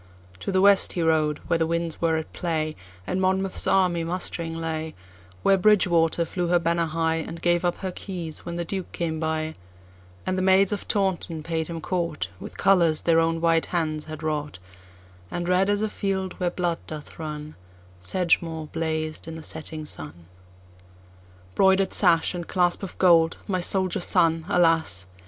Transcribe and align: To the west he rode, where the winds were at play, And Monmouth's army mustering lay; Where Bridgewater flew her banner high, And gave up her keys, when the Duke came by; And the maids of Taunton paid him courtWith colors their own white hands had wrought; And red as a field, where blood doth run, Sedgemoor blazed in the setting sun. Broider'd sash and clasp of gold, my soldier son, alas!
To 0.39 0.51
the 0.51 0.61
west 0.61 0.93
he 0.93 1.03
rode, 1.03 1.37
where 1.45 1.59
the 1.59 1.67
winds 1.67 2.01
were 2.01 2.17
at 2.17 2.33
play, 2.33 2.75
And 3.05 3.21
Monmouth's 3.21 3.67
army 3.67 4.03
mustering 4.03 4.59
lay; 4.59 4.95
Where 5.43 5.59
Bridgewater 5.59 6.25
flew 6.25 6.47
her 6.47 6.57
banner 6.57 6.87
high, 6.87 7.17
And 7.17 7.39
gave 7.39 7.63
up 7.63 7.75
her 7.81 7.91
keys, 7.91 8.39
when 8.43 8.55
the 8.55 8.65
Duke 8.65 8.91
came 8.93 9.19
by; 9.19 9.53
And 10.25 10.39
the 10.39 10.41
maids 10.41 10.71
of 10.71 10.87
Taunton 10.87 11.43
paid 11.43 11.67
him 11.67 11.81
courtWith 11.81 12.57
colors 12.57 13.01
their 13.01 13.19
own 13.19 13.41
white 13.41 13.67
hands 13.67 14.05
had 14.05 14.23
wrought; 14.23 14.57
And 15.29 15.47
red 15.47 15.69
as 15.69 15.83
a 15.83 15.87
field, 15.87 16.33
where 16.39 16.49
blood 16.49 16.79
doth 16.87 17.19
run, 17.19 17.53
Sedgemoor 17.99 18.69
blazed 18.71 19.27
in 19.27 19.35
the 19.35 19.43
setting 19.43 19.85
sun. 19.85 20.25
Broider'd 21.53 21.93
sash 21.93 22.33
and 22.33 22.47
clasp 22.47 22.81
of 22.81 22.97
gold, 22.97 23.37
my 23.47 23.59
soldier 23.59 23.99
son, 24.01 24.45
alas! 24.49 25.05